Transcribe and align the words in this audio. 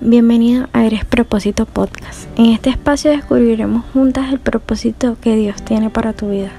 bienvenido 0.00 0.68
a 0.72 0.84
Eres 0.84 1.04
Propósito 1.04 1.66
Podcast. 1.66 2.28
En 2.38 2.46
este 2.46 2.70
espacio 2.70 3.10
descubriremos 3.10 3.84
juntas 3.92 4.32
el 4.32 4.38
propósito 4.38 5.16
que 5.20 5.34
Dios 5.34 5.60
tiene 5.62 5.90
para 5.90 6.12
tu 6.12 6.30
vida. 6.30 6.50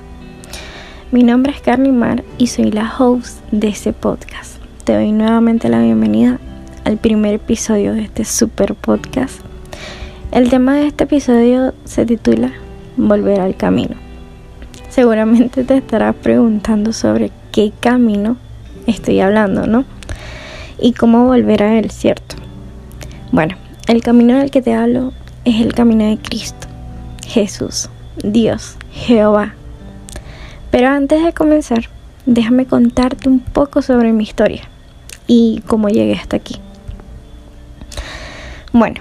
Mi 1.12 1.24
nombre 1.24 1.54
es 1.54 1.62
Carly 1.62 1.92
Mar 1.92 2.24
y 2.38 2.48
soy 2.48 2.72
la 2.72 2.94
host 2.98 3.40
de 3.52 3.70
este 3.70 3.94
podcast. 3.94 4.58
Te 4.84 4.94
doy 4.94 5.12
nuevamente 5.12 5.70
la 5.70 5.82
bienvenida 5.82 6.40
al 6.84 6.98
primer 6.98 7.36
episodio 7.36 7.94
de 7.94 8.02
este 8.02 8.26
super 8.26 8.76
podcast. 8.76 9.40
El 10.32 10.50
tema 10.50 10.76
de 10.76 10.88
este 10.88 11.06
episodio 11.06 11.74
se 11.86 12.06
titula 12.06 12.52
Volver 12.98 13.40
al 13.40 13.56
camino. 13.56 13.96
Seguramente 14.90 15.64
te 15.64 15.78
estarás 15.78 16.16
preguntando 16.16 16.92
sobre 16.92 17.32
qué 17.54 17.72
camino 17.80 18.36
estoy 18.86 19.22
hablando, 19.22 19.66
¿no? 19.66 19.86
Y 20.78 20.94
cómo 20.94 21.26
volver 21.26 21.64
a 21.64 21.80
él, 21.80 21.90
¿cierto? 21.90 22.36
Bueno, 23.32 23.56
el 23.88 24.02
camino 24.02 24.38
del 24.38 24.50
que 24.50 24.64
te 24.64 24.74
hablo 24.74 25.14
es 25.46 25.62
el 25.62 25.74
camino 25.74 26.04
de 26.04 26.18
Cristo, 26.18 26.68
Jesús, 27.28 27.88
Dios, 28.24 28.76
Jehová. 28.92 29.54
Pero 30.72 30.90
antes 30.90 31.24
de 31.24 31.32
comenzar, 31.32 31.90
déjame 32.26 32.66
contarte 32.66 33.30
un 33.30 33.40
poco 33.40 33.84
sobre 33.84 34.14
mi 34.14 34.24
historia 34.24 34.64
y 35.28 35.62
cómo 35.68 35.90
llegué 35.90 36.14
hasta 36.14 36.38
aquí. 36.38 36.56
Bueno, 38.74 39.00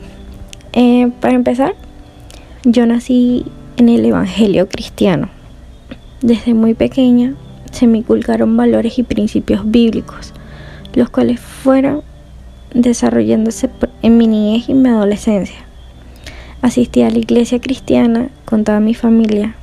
eh, 0.75 1.11
para 1.23 1.35
empezar, 1.35 1.75
yo 2.65 2.85
nací 2.85 3.47
en 3.79 3.89
el 3.89 4.05
Evangelio 4.05 4.69
cristiano. 4.69 5.31
Desde 6.21 6.53
muy 6.53 6.75
pequeña 6.75 7.33
se 7.73 7.87
me 7.87 7.99
inculcaron 7.99 8.57
valores 8.59 8.99
y 8.99 9.05
principios 9.05 9.63
bíblicos, 9.71 10.35
los 10.95 11.09
cuales 11.09 11.41
fueron 11.41 12.03
desarrollándose 12.75 13.71
en 14.03 14.17
mi 14.17 14.27
niñez 14.27 14.69
y 14.69 14.75
mi 14.75 14.89
adolescencia. 14.89 15.59
Asistí 16.61 17.03
a 17.03 17.11
la 17.11 17.19
iglesia 17.19 17.61
cristiana 17.61 18.29
con 18.45 18.65
toda 18.65 18.81
mi 18.81 18.95
familia. 18.95 19.55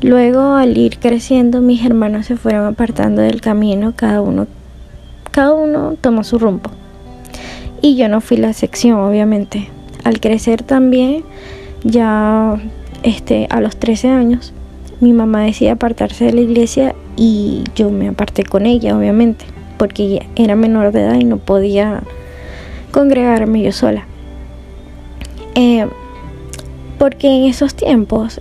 Luego, 0.00 0.54
al 0.54 0.76
ir 0.78 0.98
creciendo, 0.98 1.60
mis 1.60 1.84
hermanos 1.84 2.26
se 2.26 2.36
fueron 2.36 2.66
apartando 2.66 3.22
del 3.22 3.40
camino, 3.40 3.94
cada 3.96 4.20
uno, 4.20 4.46
cada 5.30 5.52
uno 5.52 5.94
tomó 6.00 6.24
su 6.24 6.38
rumbo. 6.38 6.70
Y 7.82 7.96
yo 7.96 8.08
no 8.08 8.20
fui 8.20 8.36
la 8.36 8.52
sección, 8.52 8.98
obviamente. 8.98 9.68
Al 10.04 10.20
crecer 10.20 10.62
también, 10.62 11.24
ya 11.84 12.60
este, 13.02 13.46
a 13.50 13.60
los 13.60 13.76
13 13.76 14.08
años, 14.08 14.52
mi 15.00 15.12
mamá 15.12 15.42
decide 15.42 15.70
apartarse 15.70 16.24
de 16.24 16.32
la 16.32 16.40
iglesia 16.40 16.94
y 17.16 17.62
yo 17.74 17.90
me 17.90 18.08
aparté 18.08 18.44
con 18.44 18.66
ella, 18.66 18.96
obviamente, 18.96 19.44
porque 19.76 20.26
era 20.34 20.56
menor 20.56 20.92
de 20.92 21.02
edad 21.02 21.14
y 21.14 21.24
no 21.24 21.38
podía 21.38 22.02
congregarme 22.92 23.62
yo 23.62 23.72
sola. 23.72 24.04
Eh, 25.54 25.86
porque 26.98 27.28
en 27.28 27.44
esos 27.44 27.74
tiempos 27.74 28.40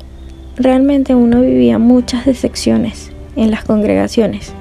realmente 0.56 1.16
uno 1.16 1.42
vivía 1.42 1.78
muchas 1.78 2.26
decepciones 2.26 3.12
en 3.36 3.52
las 3.52 3.64
congregaciones. 3.64 4.53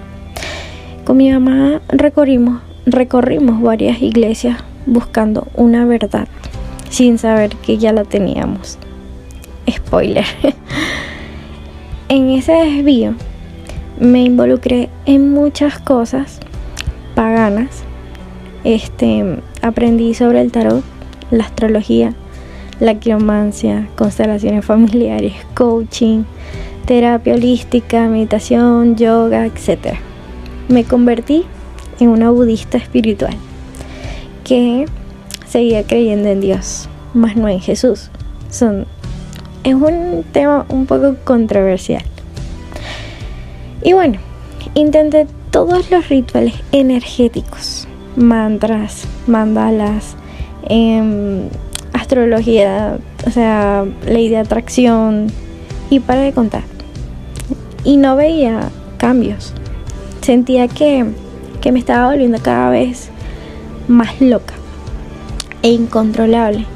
Con 1.05 1.17
mi 1.17 1.31
mamá 1.31 1.81
recorrimos, 1.89 2.61
recorrimos 2.85 3.63
varias 3.63 4.03
iglesias 4.03 4.59
buscando 4.87 5.49
una 5.55 5.85
verdad, 5.85 6.29
sin 6.91 7.19
saber 7.19 7.57
que 7.57 7.79
ya 7.79 7.93
la 7.93 8.05
teníamos. 8.05 8.79
Spoiler. 9.71 10.27
en 12.09 12.31
ese 12.31 12.53
desvío 12.53 13.15
me 13.99 14.23
involucré 14.23 14.91
en 15.07 15.33
muchas 15.33 15.79
cosas 15.79 16.39
paganas 17.15 17.83
este, 18.63 19.39
aprendí 19.67 20.15
sobre 20.15 20.41
el 20.41 20.53
tarot, 20.53 20.83
la 21.31 21.45
astrología, 21.45 22.15
la 22.81 22.95
quiromancia, 22.99 23.89
constelaciones 23.97 24.65
familiares, 24.65 25.35
coaching, 25.55 26.25
terapia 26.87 27.35
holística, 27.35 28.07
meditación, 28.07 28.97
yoga, 28.97 29.47
etc. 29.47 29.97
Me 30.69 30.85
convertí 30.85 31.45
en 31.99 32.09
una 32.09 32.31
budista 32.31 32.79
espiritual 32.79 33.35
que 34.45 34.87
seguía 35.49 35.85
creyendo 35.85 36.29
en 36.29 36.41
Dios, 36.41 36.89
más 37.15 37.37
no 37.37 37.49
en 37.49 37.61
Jesús. 37.61 38.11
Son, 38.51 38.87
es 39.65 39.75
un 39.75 40.25
tema 40.33 40.67
un 40.69 40.87
poco 40.87 41.17
controversial. 41.25 42.05
Y 43.83 43.93
bueno, 43.93 44.19
intenté 44.75 45.27
todos 45.51 45.91
los 45.91 46.09
rituales 46.09 46.55
energéticos 46.73 47.86
mantras, 48.17 49.05
mandalas, 49.27 50.17
em, 50.69 51.49
astrología, 51.93 52.99
o 53.27 53.31
sea, 53.31 53.85
ley 54.07 54.29
de 54.29 54.39
atracción 54.39 55.29
y 55.91 56.01
para 56.01 56.23
de 56.23 56.33
contar. 56.33 56.65
Y 57.85 57.97
no 57.97 58.17
veía 58.17 58.71
cambios. 58.97 59.53
Sentía 60.23 60.69
que, 60.69 61.07
que 61.61 61.73
me 61.73 61.79
estaba 61.79 62.11
volviendo 62.11 62.39
cada 62.43 62.71
vez 62.71 63.11
más 63.89 64.21
loca 64.21 64.55
e 65.63 65.71
incontrolable. 65.71 66.67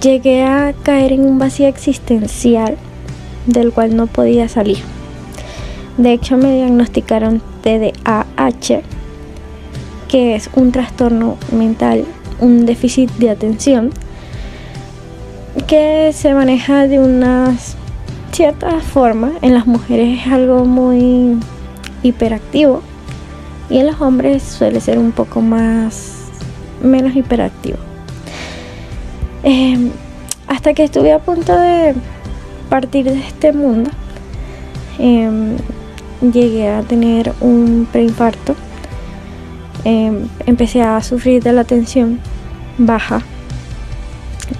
Llegué 0.00 0.44
a 0.44 0.72
caer 0.82 1.12
en 1.12 1.26
un 1.26 1.38
vacío 1.38 1.68
existencial 1.68 2.76
del 3.46 3.72
cual 3.72 3.96
no 3.96 4.06
podía 4.06 4.48
salir. 4.48 4.78
De 5.98 6.12
hecho, 6.12 6.36
me 6.36 6.54
diagnosticaron 6.54 7.42
TDAH 7.62 8.93
que 10.14 10.36
es 10.36 10.48
un 10.54 10.70
trastorno 10.70 11.38
mental, 11.50 12.04
un 12.38 12.66
déficit 12.66 13.10
de 13.14 13.30
atención, 13.30 13.90
que 15.66 16.12
se 16.14 16.32
maneja 16.34 16.86
de 16.86 17.00
una 17.00 17.52
cierta 18.30 18.78
forma. 18.78 19.32
En 19.42 19.54
las 19.54 19.66
mujeres 19.66 20.20
es 20.20 20.32
algo 20.32 20.66
muy 20.66 21.36
hiperactivo 22.04 22.80
y 23.68 23.78
en 23.78 23.88
los 23.88 24.00
hombres 24.00 24.44
suele 24.44 24.80
ser 24.80 25.00
un 25.00 25.10
poco 25.10 25.40
más 25.40 26.28
menos 26.80 27.16
hiperactivo. 27.16 27.78
Em, 29.42 29.90
hasta 30.46 30.74
que 30.74 30.84
estuve 30.84 31.10
a 31.10 31.18
punto 31.18 31.58
de 31.58 31.92
partir 32.70 33.06
de 33.06 33.18
este 33.18 33.52
mundo, 33.52 33.90
em, 35.00 35.56
llegué 36.32 36.68
a 36.68 36.82
tener 36.82 37.32
un 37.40 37.88
preinfarto 37.90 38.54
Em, 39.84 40.28
empecé 40.46 40.82
a 40.82 41.02
sufrir 41.02 41.42
de 41.42 41.52
la 41.52 41.64
tensión 41.64 42.20
baja. 42.78 43.22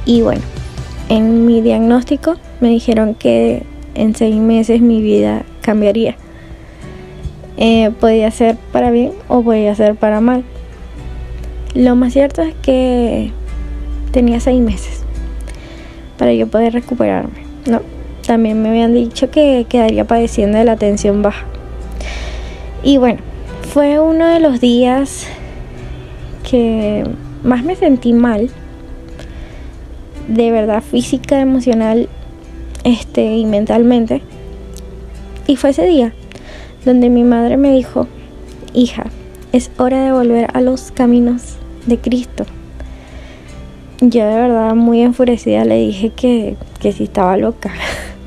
Y 0.04 0.20
bueno, 0.20 0.42
en 1.08 1.46
mi 1.46 1.62
diagnóstico 1.62 2.36
me 2.60 2.68
dijeron 2.68 3.14
que 3.14 3.62
en 3.94 4.14
seis 4.14 4.36
meses 4.36 4.80
mi 4.80 5.00
vida 5.00 5.44
cambiaría. 5.62 6.16
Eh, 7.56 7.90
podía 8.00 8.30
ser 8.30 8.56
para 8.72 8.90
bien 8.90 9.12
o 9.28 9.42
podía 9.42 9.74
ser 9.74 9.94
para 9.94 10.20
mal. 10.20 10.44
Lo 11.74 11.96
más 11.96 12.12
cierto 12.12 12.42
es 12.42 12.54
que 12.62 13.32
tenía 14.12 14.40
seis 14.40 14.60
meses 14.60 15.02
para 16.18 16.32
yo 16.32 16.46
poder 16.46 16.72
recuperarme. 16.72 17.44
No, 17.66 17.80
también 18.26 18.62
me 18.62 18.68
habían 18.68 18.94
dicho 18.94 19.30
que 19.30 19.66
quedaría 19.68 20.04
padeciendo 20.04 20.58
de 20.58 20.64
la 20.64 20.76
tensión 20.76 21.22
baja. 21.22 21.44
Y 22.82 22.98
bueno, 22.98 23.20
fue 23.74 23.98
uno 23.98 24.28
de 24.28 24.38
los 24.38 24.60
días 24.60 25.26
que 26.48 27.02
más 27.42 27.64
me 27.64 27.74
sentí 27.74 28.12
mal, 28.12 28.48
de 30.28 30.52
verdad 30.52 30.80
física, 30.80 31.40
emocional 31.40 32.08
este, 32.84 33.34
y 33.34 33.44
mentalmente. 33.46 34.22
Y 35.48 35.56
fue 35.56 35.70
ese 35.70 35.86
día 35.86 36.12
donde 36.84 37.10
mi 37.10 37.24
madre 37.24 37.56
me 37.56 37.72
dijo, 37.72 38.06
hija, 38.74 39.06
es 39.50 39.72
hora 39.76 40.04
de 40.04 40.12
volver 40.12 40.50
a 40.54 40.60
los 40.60 40.92
caminos 40.92 41.56
de 41.86 41.98
Cristo. 41.98 42.46
Yo 44.00 44.24
de 44.24 44.36
verdad 44.36 44.76
muy 44.76 45.00
enfurecida 45.00 45.64
le 45.64 45.78
dije 45.78 46.10
que, 46.10 46.56
que 46.78 46.92
si 46.92 47.02
estaba 47.04 47.36
loca, 47.36 47.72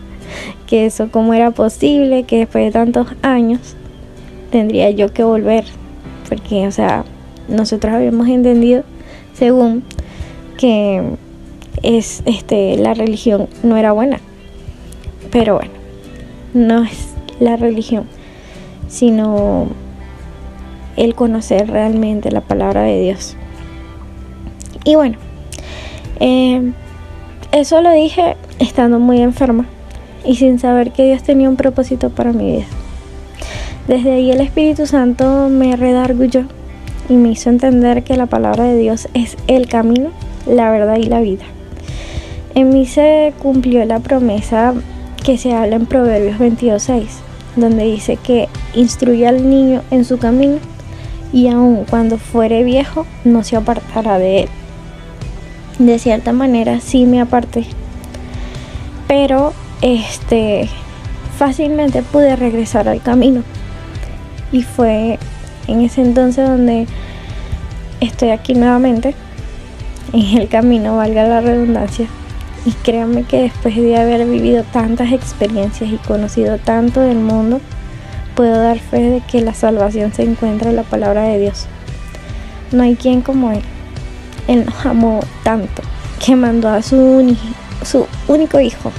que 0.67 0.85
eso 0.85 1.07
cómo 1.09 1.33
era 1.33 1.51
posible, 1.51 2.23
que 2.23 2.39
después 2.39 2.65
de 2.65 2.71
tantos 2.71 3.07
años 3.21 3.77
tendría 4.51 4.89
yo 4.91 5.13
que 5.13 5.23
volver, 5.23 5.65
porque, 6.29 6.67
o 6.67 6.71
sea, 6.71 7.03
nosotros 7.47 7.93
habíamos 7.93 8.27
entendido, 8.27 8.83
según 9.33 9.83
que 10.57 11.01
es 11.83 12.23
este 12.25 12.75
la 12.77 12.93
religión 12.93 13.47
no 13.63 13.77
era 13.77 13.91
buena. 13.91 14.19
Pero 15.31 15.55
bueno, 15.55 15.71
no 16.53 16.83
es 16.83 17.09
la 17.39 17.55
religión, 17.55 18.05
sino 18.87 19.67
el 20.95 21.13
conocer 21.15 21.69
realmente 21.69 22.31
la 22.31 22.41
palabra 22.41 22.83
de 22.83 23.01
Dios. 23.01 23.35
Y 24.83 24.95
bueno, 24.95 25.17
eh, 26.19 26.71
eso 27.51 27.81
lo 27.81 27.91
dije 27.91 28.35
estando 28.59 28.99
muy 28.99 29.21
enferma 29.21 29.65
y 30.25 30.35
sin 30.35 30.59
saber 30.59 30.91
que 30.91 31.05
Dios 31.05 31.23
tenía 31.23 31.49
un 31.49 31.55
propósito 31.55 32.09
para 32.09 32.33
mi 32.33 32.51
vida. 32.51 32.65
Desde 33.87 34.11
ahí 34.11 34.31
el 34.31 34.41
Espíritu 34.41 34.85
Santo 34.85 35.47
me 35.49 35.77
redargulló 35.77 36.43
y 37.07 37.13
me 37.13 37.29
hizo 37.29 37.49
entender 37.49 38.03
que 38.03 38.17
la 38.17 38.25
palabra 38.25 38.65
de 38.65 38.77
Dios 38.77 39.07
es 39.13 39.37
el 39.47 39.67
camino 39.67 40.09
la 40.45 40.71
verdad 40.71 40.97
y 40.97 41.03
la 41.03 41.21
vida. 41.21 41.45
En 42.53 42.69
mí 42.69 42.85
se 42.85 43.33
cumplió 43.39 43.85
la 43.85 43.99
promesa 43.99 44.73
que 45.23 45.37
se 45.37 45.53
habla 45.53 45.77
en 45.77 45.85
Proverbios 45.85 46.37
22.6, 46.37 47.05
donde 47.55 47.85
dice 47.85 48.17
que 48.17 48.49
instruye 48.73 49.27
al 49.27 49.49
niño 49.49 49.81
en 49.91 50.05
su 50.05 50.17
camino 50.17 50.57
y 51.31 51.47
aun 51.47 51.85
cuando 51.89 52.17
fuere 52.17 52.63
viejo 52.63 53.05
no 53.23 53.43
se 53.43 53.55
apartará 53.55 54.17
de 54.19 54.41
él. 54.41 54.49
De 55.79 55.99
cierta 55.99 56.33
manera 56.33 56.79
sí 56.81 57.05
me 57.05 57.21
aparté, 57.21 57.65
pero 59.07 59.53
este 59.81 60.67
fácilmente 61.37 62.01
pude 62.01 62.35
regresar 62.35 62.89
al 62.89 63.01
camino 63.01 63.43
y 64.51 64.63
fue 64.63 65.19
en 65.67 65.81
ese 65.81 66.01
entonces 66.01 66.47
donde 66.47 66.87
estoy 67.99 68.29
aquí 68.29 68.53
nuevamente 68.53 69.15
en 70.13 70.37
el 70.37 70.47
camino, 70.47 70.95
valga 70.97 71.27
la 71.27 71.41
redundancia. 71.41 72.07
Y 72.65 72.71
créanme 72.71 73.23
que 73.23 73.43
después 73.43 73.75
de 73.75 73.97
haber 73.97 74.25
vivido 74.25 74.63
tantas 74.63 75.11
experiencias 75.11 75.89
y 75.89 75.97
conocido 75.97 76.57
tanto 76.57 77.01
del 77.01 77.17
mundo, 77.17 77.61
puedo 78.35 78.61
dar 78.61 78.79
fe 78.79 79.01
de 79.01 79.21
que 79.21 79.41
la 79.41 79.53
salvación 79.53 80.13
se 80.13 80.23
encuentra 80.23 80.69
en 80.69 80.75
la 80.75 80.83
palabra 80.83 81.23
de 81.23 81.39
Dios. 81.39 81.65
No 82.71 82.83
hay 82.83 82.95
quien 82.95 83.21
como 83.21 83.51
Él. 83.51 83.61
Él 84.47 84.65
nos 84.65 84.85
amó 84.85 85.21
tanto 85.43 85.81
que 86.25 86.35
mandó 86.35 86.69
a 86.69 86.81
su, 86.81 87.35
su 87.83 88.07
único 88.27 88.59
hijo 88.59 88.91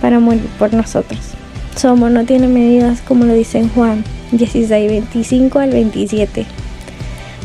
para 0.00 0.18
morir 0.18 0.46
por 0.58 0.72
nosotros. 0.74 1.20
Su 1.76 1.88
amor 1.88 2.10
no 2.10 2.24
tiene 2.24 2.48
medidas 2.48 3.00
como 3.00 3.24
lo 3.24 3.32
dice 3.32 3.58
en 3.58 3.68
Juan 3.70 4.04
16, 4.32 4.88
25 4.90 5.58
al 5.58 5.70
27. 5.70 6.46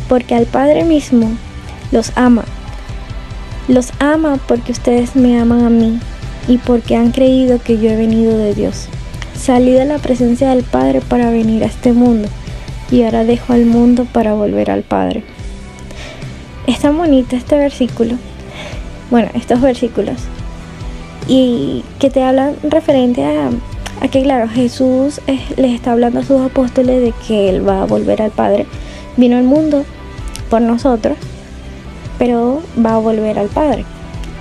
Porque 0.07 0.36
al 0.36 0.45
Padre 0.45 0.83
mismo 0.83 1.31
los 1.92 2.12
ama. 2.16 2.44
Los 3.68 3.92
ama 4.00 4.39
porque 4.48 4.72
ustedes 4.72 5.16
me 5.16 5.39
aman 5.39 5.66
a 5.66 5.69
mí 5.69 6.00
y 6.48 6.57
porque 6.57 6.95
han 6.95 7.12
creído 7.12 7.62
que 7.62 7.78
yo 7.78 7.89
he 7.89 7.95
venido 7.95 8.38
de 8.38 8.54
Dios. 8.54 8.88
Salí 9.38 9.72
de 9.72 9.86
la 9.86 9.98
presencia 9.98 10.50
del 10.50 10.63
Padre 10.63 11.01
para 11.01 11.30
venir 11.30 11.63
a 11.63 11.68
este 11.68 11.94
mundo 11.94 12.28
y 12.92 13.04
ahora 13.04 13.24
dejo 13.24 13.54
al 13.54 13.66
mundo 13.66 14.06
para 14.06 14.34
volver 14.34 14.69
al 14.69 14.84
Padre. 14.84 15.24
Es 16.68 16.80
tan 16.80 16.98
bonito 16.98 17.36
este 17.36 17.57
versículo, 17.57 18.16
bueno, 19.10 19.30
estos 19.34 19.62
versículos, 19.62 20.18
y 21.27 21.84
que 22.00 22.10
te 22.10 22.24
hablan 22.24 22.56
referente 22.63 23.24
a 23.24 23.50
Aquí, 24.01 24.24
claro, 24.24 24.50
Jesús 24.50 25.21
les 25.57 25.75
está 25.75 25.92
hablando 25.92 26.19
a 26.19 26.24
sus 26.24 26.42
apóstoles 26.42 27.01
de 27.01 27.13
que 27.27 27.50
Él 27.50 27.68
va 27.68 27.83
a 27.83 27.86
volver 27.86 28.24
al 28.24 28.31
Padre. 28.31 28.65
Vino 29.15 29.38
al 29.38 29.44
mundo 29.44 29.86
por 30.50 30.59
nosotros, 30.59 31.18
pero 32.18 32.63
va 32.83 32.95
a 32.95 32.98
volver 32.98 33.38
al 33.38 33.48
Padre, 33.48 33.86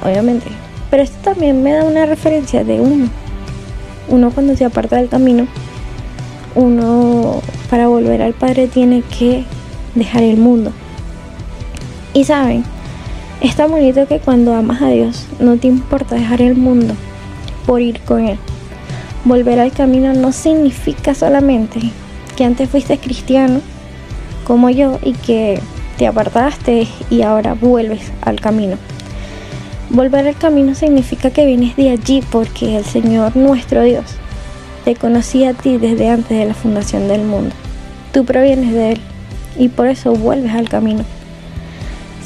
obviamente. 0.02 0.46
Pero 0.90 1.02
esto 1.02 1.18
también 1.22 1.62
me 1.62 1.72
da 1.72 1.84
una 1.84 2.06
referencia 2.06 2.64
de 2.64 2.80
uno. 2.80 3.08
Uno 4.08 4.30
cuando 4.30 4.56
se 4.56 4.64
aparta 4.64 4.96
del 4.96 5.10
camino, 5.10 5.46
uno 6.54 7.42
para 7.68 7.86
volver 7.86 8.22
al 8.22 8.32
Padre 8.32 8.66
tiene 8.66 9.02
que 9.02 9.44
dejar 9.94 10.22
el 10.22 10.38
mundo. 10.38 10.72
Y 12.14 12.24
saben, 12.24 12.64
es 13.42 13.56
tan 13.56 13.70
bonito 13.70 14.06
que 14.06 14.20
cuando 14.20 14.54
amas 14.54 14.80
a 14.80 14.88
Dios 14.88 15.26
no 15.38 15.58
te 15.58 15.68
importa 15.68 16.14
dejar 16.14 16.40
el 16.40 16.56
mundo 16.56 16.94
por 17.66 17.82
ir 17.82 18.00
con 18.00 18.26
Él. 18.26 18.38
Volver 19.24 19.60
al 19.60 19.72
camino 19.72 20.14
no 20.14 20.32
significa 20.32 21.14
solamente 21.14 21.80
que 22.36 22.44
antes 22.44 22.70
fuiste 22.70 22.98
cristiano 22.98 23.60
como 24.44 24.70
yo 24.70 24.98
y 25.02 25.12
que 25.12 25.60
te 25.98 26.06
apartaste 26.06 26.88
y 27.10 27.22
ahora 27.22 27.52
vuelves 27.52 28.12
al 28.22 28.40
camino. 28.40 28.76
Volver 29.90 30.26
al 30.26 30.36
camino 30.36 30.74
significa 30.74 31.30
que 31.30 31.44
vienes 31.44 31.76
de 31.76 31.90
allí 31.90 32.22
porque 32.30 32.78
el 32.78 32.84
Señor 32.84 33.36
nuestro 33.36 33.82
Dios 33.82 34.06
te 34.86 34.96
conocía 34.96 35.50
a 35.50 35.54
ti 35.54 35.76
desde 35.76 36.08
antes 36.08 36.38
de 36.38 36.46
la 36.46 36.54
fundación 36.54 37.06
del 37.06 37.22
mundo. 37.22 37.54
Tú 38.12 38.24
provienes 38.24 38.72
de 38.72 38.92
Él 38.92 39.00
y 39.58 39.68
por 39.68 39.88
eso 39.88 40.14
vuelves 40.14 40.54
al 40.54 40.68
camino. 40.70 41.04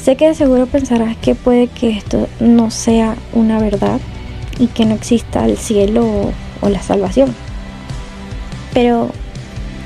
Sé 0.01 0.15
que 0.15 0.27
de 0.27 0.35
seguro 0.35 0.65
pensarás 0.65 1.17
que 1.17 1.35
puede 1.35 1.67
que 1.67 1.89
esto 1.89 2.29
no 2.39 2.71
sea 2.71 3.15
una 3.33 3.59
verdad 3.59 3.99
y 4.59 4.67
que 4.67 4.85
no 4.85 4.95
exista 4.95 5.45
el 5.45 5.57
cielo 5.57 6.31
o 6.61 6.69
la 6.69 6.81
salvación. 6.81 7.33
Pero 8.73 9.11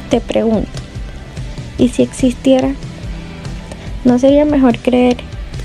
te 0.09 0.21
pregunto, 0.21 0.69
¿y 1.77 1.89
si 1.89 2.03
existiera? 2.03 2.73
¿No 4.03 4.17
sería 4.17 4.45
mejor 4.45 4.77
creer 4.79 5.17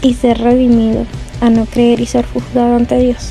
y 0.03 0.15
ser 0.15 0.39
redimido 0.39 1.07
a 1.41 1.51
no 1.51 1.67
creer 1.67 2.01
y 2.01 2.07
ser 2.07 2.27
juzgado 2.27 2.77
ante 2.77 2.99
Dios? 2.99 3.31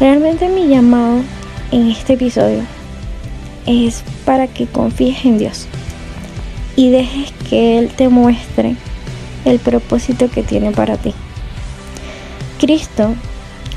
Realmente 0.00 0.48
mi 0.48 0.68
llamado 0.68 1.22
en 1.70 1.90
este 1.90 2.14
episodio 2.14 2.62
es 3.66 4.04
para 4.24 4.46
que 4.46 4.66
confíes 4.66 5.24
en 5.24 5.38
Dios 5.38 5.66
y 6.76 6.90
dejes 6.90 7.32
que 7.48 7.78
Él 7.78 7.90
te 7.90 8.08
muestre 8.08 8.76
el 9.44 9.58
propósito 9.58 10.30
que 10.30 10.42
tiene 10.42 10.72
para 10.72 10.96
ti. 10.96 11.14
Cristo 12.58 13.14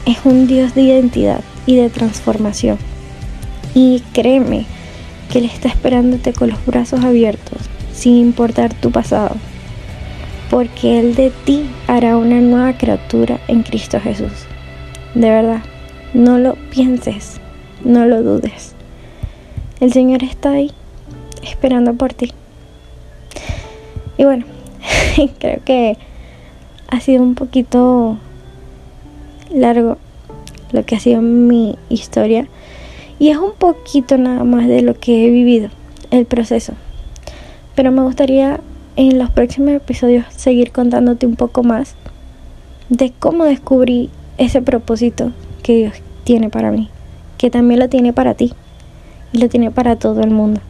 es 0.06 0.18
un 0.24 0.48
Dios 0.48 0.76
de 0.76 0.82
identidad 0.82 1.42
y 1.66 1.76
de 1.76 1.90
transformación. 1.90 2.78
Y 3.74 4.02
créeme 4.14 4.66
que 5.32 5.40
Él 5.40 5.46
está 5.46 5.68
esperándote 5.68 6.34
con 6.34 6.50
los 6.50 6.66
brazos 6.66 7.04
abiertos, 7.04 7.60
sin 7.94 8.16
importar 8.16 8.74
tu 8.74 8.92
pasado, 8.92 9.36
porque 10.50 11.00
Él 11.00 11.16
de 11.16 11.32
ti 11.46 11.70
hará 11.88 12.18
una 12.18 12.42
nueva 12.42 12.78
criatura 12.78 13.40
en 13.48 13.64
Cristo 13.64 14.00
Jesús. 14.00 14.32
De 15.14 15.30
verdad, 15.30 15.62
no 16.14 16.38
lo 16.40 16.56
pienses, 16.72 17.40
no 17.84 18.06
lo 18.06 18.24
dudes. 18.24 18.74
El 19.80 19.94
Señor 19.94 20.24
está 20.24 20.52
ahí, 20.52 20.72
esperando 21.44 21.94
por 21.94 22.14
ti. 22.14 22.34
Y 24.18 24.26
bueno, 24.26 24.46
creo 25.40 25.60
que 25.64 25.98
ha 26.90 27.00
sido 27.00 27.22
un 27.22 27.36
poquito 27.36 28.18
largo 29.54 29.98
lo 30.72 30.86
que 30.86 30.96
ha 30.96 31.00
sido 31.00 31.22
mi 31.22 31.78
historia 31.90 32.48
y 33.18 33.30
es 33.30 33.38
un 33.38 33.54
poquito 33.54 34.18
nada 34.18 34.44
más 34.44 34.68
de 34.68 34.82
lo 34.82 34.94
que 34.94 35.26
he 35.26 35.30
vivido, 35.30 35.70
el 36.12 36.26
proceso. 36.26 36.74
Pero 37.76 37.92
me 37.92 38.02
gustaría 38.02 38.60
en 38.96 39.18
los 39.18 39.30
próximos 39.30 39.72
episodios 39.72 40.26
seguir 40.36 40.72
contándote 40.72 41.26
un 41.26 41.36
poco 41.36 41.64
más 41.64 41.96
de 42.90 43.14
cómo 43.18 43.44
descubrí 43.46 44.10
ese 44.38 44.62
propósito 44.62 45.32
que 45.64 45.76
Dios 45.76 45.94
tiene 46.24 46.50
para 46.50 46.72
mí, 46.72 46.90
que 47.38 47.50
también 47.50 47.80
lo 47.80 47.90
tiene 47.90 48.14
para 48.14 48.34
ti 48.34 48.54
y 49.34 49.40
lo 49.40 49.50
tiene 49.50 49.72
para 49.72 49.98
todo 49.98 50.22
el 50.22 50.32
mundo. 50.32 50.62